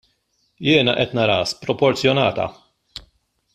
[0.67, 2.47] Jiena qed naraha sproporzjonata.